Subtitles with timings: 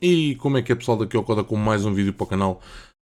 [0.00, 2.28] E como é que é pessoal daqui ao Coda com mais um vídeo para o
[2.28, 2.62] canal?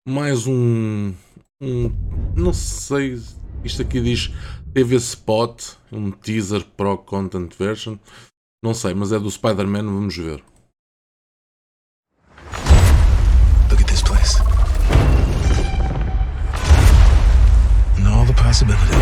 [0.08, 1.14] Mais um,
[1.62, 1.92] um
[2.36, 3.22] não sei,
[3.64, 4.32] isto aqui diz
[4.74, 7.96] TV Spot, um teaser Pro Content Version,
[8.64, 10.44] não sei, mas é do Spider-Man, vamos ver.
[13.70, 14.40] Look at this place.
[18.00, 18.99] And all the.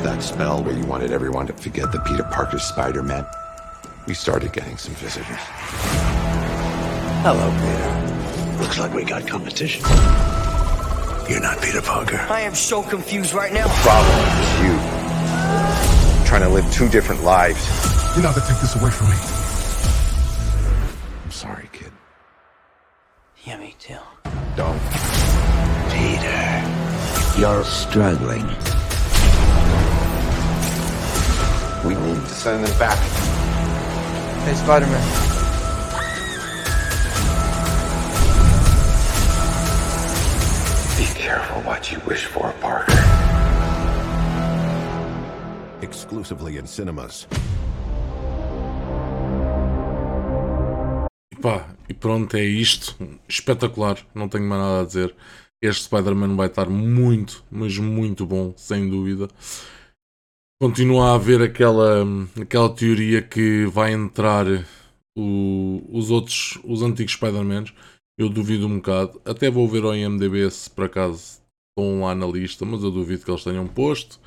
[0.00, 3.26] When that spell where you wanted everyone to forget that Peter Parker's Spider Man,
[4.06, 5.36] we started getting some visitors.
[7.20, 8.62] Hello, Peter.
[8.62, 9.82] Looks like we got competition.
[11.28, 12.16] You're not Peter Parker.
[12.30, 13.66] I am so confused right now.
[13.82, 16.26] Problem is you.
[16.26, 17.62] Trying to live two different lives.
[18.14, 19.16] You're not gonna take this away from me.
[21.26, 21.92] I'm sorry, kid.
[23.44, 23.98] Yeah, me too.
[24.56, 24.80] Don't.
[25.92, 28.48] Peter, you're struggling.
[31.84, 32.98] We need to send them back.
[34.44, 35.06] Hey, Spider-Man.
[40.96, 43.20] Be careful what you wish for, Parker.
[45.82, 47.26] exclusively in cinemas.
[51.32, 52.96] E pá, e pronto, é isto.
[53.28, 55.14] Espetacular, não tenho mais nada a dizer.
[55.62, 59.28] Este Spider-Man vai estar muito, mas muito bom, sem dúvida.
[60.62, 62.04] Continua a haver aquela,
[62.38, 64.44] aquela teoria que vai entrar
[65.16, 67.72] o- os outros, os antigos Spider-Mans.
[68.18, 69.22] Eu duvido um bocado.
[69.24, 71.40] Até vou ver ao IMDB se por acaso
[71.70, 74.20] estão lá na lista, mas eu duvido que eles tenham posto.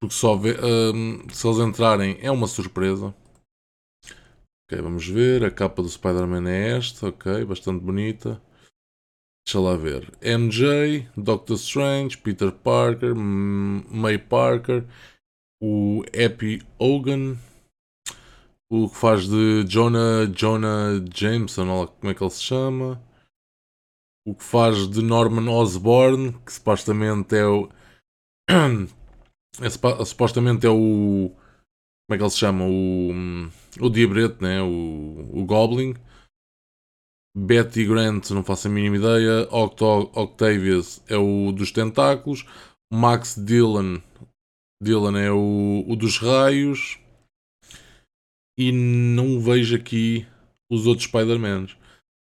[0.00, 3.12] Porque só hum, se eles entrarem é uma surpresa.
[4.70, 5.44] Ok, vamos ver.
[5.44, 7.08] A capa do Spider-Man é esta.
[7.08, 8.40] Ok, bastante bonita.
[9.44, 10.12] Deixa lá ver.
[10.22, 14.86] MJ, Doctor Strange, Peter Parker, May Parker,
[15.64, 17.38] o Happy Hogan,
[18.70, 23.02] o que faz de Jonah, Jonah Jameson, como é que ele se chama.
[24.26, 27.68] O que faz de Norman Osborn, que supostamente é o.
[29.60, 31.30] é supostamente é o.
[31.30, 32.64] Como é que ele se chama?
[32.66, 33.10] O,
[33.80, 34.60] o Diabrete, né?
[34.60, 35.94] o, o Goblin.
[37.36, 39.48] Betty Grant, não faço a mínima ideia.
[39.50, 39.84] Octo
[40.14, 42.46] Octavius é o dos tentáculos.
[42.92, 44.00] Max Dillon,
[44.84, 46.98] Dillon é o, o dos raios.
[48.58, 50.26] E não vejo aqui
[50.70, 51.76] os outros Spider-Mans.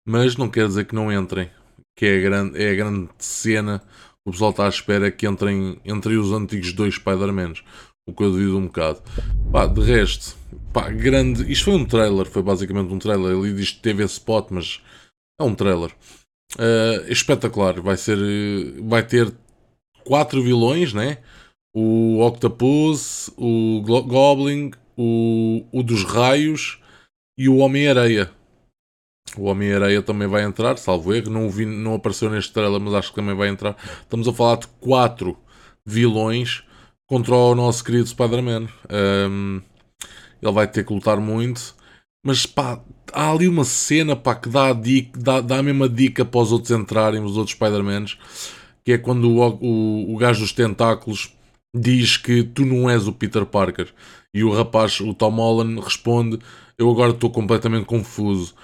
[0.06, 1.50] Mas não quer dizer que não entrem.
[1.96, 3.82] Que é a grande, é a grande cena.
[4.26, 7.62] O pessoal está à espera que entrem entre os antigos dois Spider-Mans.
[8.08, 9.02] O que eu duvido um bocado.
[9.50, 10.36] Pá, de resto,
[10.72, 11.50] pá, grande.
[11.50, 13.32] Isto foi um trailer, foi basicamente um trailer.
[13.32, 14.82] Ele diz TV Spot, mas
[15.40, 15.90] é um trailer.
[16.56, 17.80] Uh, espetacular.
[17.80, 18.18] Vai ser.
[18.18, 19.32] eh, Vai ter
[20.04, 21.18] quatro vilões, né?
[21.74, 26.80] O Octopus, o Goblin, o, o dos raios
[27.36, 28.30] e o Homem-Areia.
[29.36, 31.30] O Homem-Areia também vai entrar, salvo erro.
[31.30, 33.76] Não, vi, não apareceu neste trailer, mas acho que também vai entrar.
[34.02, 35.36] Estamos a falar de quatro
[35.84, 36.62] vilões
[37.08, 38.68] contra o nosso querido Spider-Man.
[39.28, 39.60] Um,
[40.40, 41.74] ele vai ter que lutar muito.
[42.24, 42.80] Mas pá,
[43.12, 46.40] há ali uma cena pá, que dá a, dica, dá, dá a mesma dica para
[46.40, 48.16] os outros entrarem, os outros Spider-Mans,
[48.84, 51.33] que é quando o, o, o gajo dos tentáculos
[51.74, 53.92] diz que tu não és o Peter Parker.
[54.32, 56.38] E o rapaz, o Tom Holland, responde:
[56.78, 58.54] Eu agora estou completamente confuso.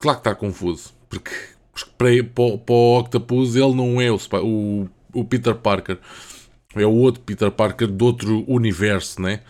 [0.00, 1.30] Claro que está confuso, porque,
[1.72, 5.98] porque para, para, o Octopus ele não é o, o, o Peter Parker,
[6.74, 9.42] é o outro Peter Parker de outro universo, né?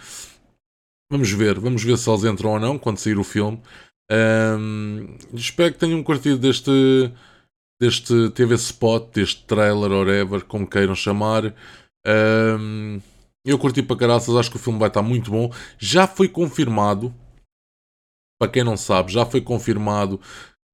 [1.10, 3.60] Vamos ver, vamos ver se eles entram ou não quando sair o filme.
[4.10, 6.70] Ahm, espero que tenham curtido deste,
[7.80, 11.54] deste TV spot, deste trailer, whatever, como queiram chamar.
[12.06, 13.00] Ahm,
[13.44, 15.52] eu curti para caraças, acho que o filme vai estar muito bom.
[15.78, 17.14] Já foi confirmado,
[18.38, 20.20] para quem não sabe, já foi confirmado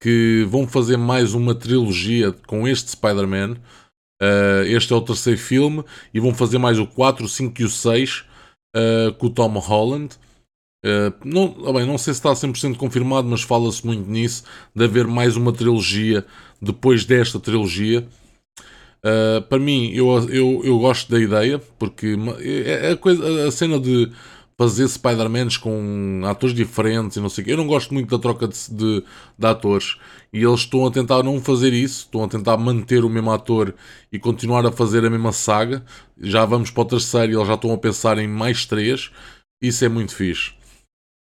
[0.02, 3.56] que vão fazer mais uma trilogia com este Spider-Man.
[4.20, 7.64] Ah, este é o terceiro filme e vão fazer mais o 4, o 5 e
[7.64, 8.24] o 6
[8.74, 10.16] ah, com o Tom Holland.
[10.84, 15.04] Uh, não, bem, não sei se está 100% confirmado, mas fala-se muito nisso, de haver
[15.04, 16.24] mais uma trilogia
[16.62, 18.06] depois desta trilogia.
[19.06, 23.46] Uh, para mim, eu, eu, eu gosto da ideia, porque ma- é, é a, coisa,
[23.46, 24.10] a cena de
[24.58, 27.52] fazer Spider-Mans com atores diferentes e não sei o quê.
[27.52, 29.04] Eu não gosto muito da troca de, de,
[29.38, 29.96] de atores.
[30.32, 33.74] E eles estão a tentar não fazer isso, estão a tentar manter o mesmo ator
[34.10, 35.84] e continuar a fazer a mesma saga.
[36.18, 39.10] Já vamos para o terceiro e eles já estão a pensar em mais três.
[39.62, 40.52] Isso é muito fixe.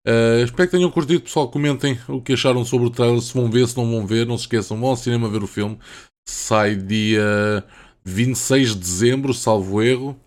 [0.07, 1.49] Uh, espero que tenham curtido, pessoal.
[1.49, 4.25] Comentem o que acharam sobre o trailer, se vão ver, se não vão ver.
[4.27, 5.79] Não se esqueçam, vão ao cinema ver o filme.
[6.27, 7.63] Sai dia
[8.03, 10.19] 26 de dezembro, salvo erro.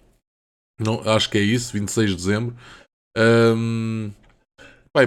[0.79, 2.57] Não, acho que é isso, 26 de dezembro.
[3.17, 4.11] Um,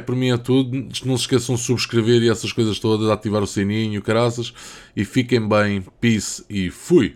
[0.05, 0.71] por mim é tudo.
[1.05, 4.53] Não se esqueçam de subscrever e essas coisas todas, ativar o sininho, caraças.
[4.95, 7.15] E fiquem bem, peace e fui!